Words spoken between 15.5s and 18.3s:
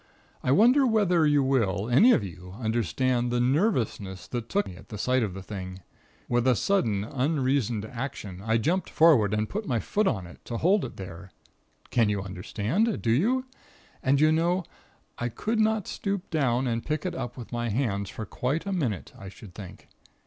not stoop down and pick it up with my hands for